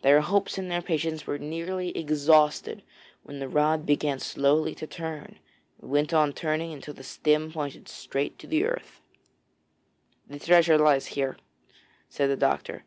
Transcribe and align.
Their 0.00 0.22
hopes 0.22 0.56
and 0.56 0.70
their 0.70 0.80
patience 0.80 1.26
were 1.26 1.36
nearly 1.36 1.90
exhausted 1.94 2.82
when 3.24 3.40
the 3.40 3.46
rod 3.46 3.84
began 3.84 4.18
slowly 4.18 4.74
to 4.74 4.86
turn, 4.86 5.38
and 5.82 5.90
went 5.90 6.14
on 6.14 6.32
turning 6.32 6.72
until 6.72 6.94
the 6.94 7.02
stem 7.02 7.52
pointed 7.52 7.86
straight 7.86 8.38
to 8.38 8.46
the 8.46 8.64
earth. 8.64 9.02
'The 10.28 10.38
treasure 10.38 10.78
lies 10.78 11.08
here,' 11.08 11.36
said 12.08 12.30
the 12.30 12.38
doctor. 12.38 12.84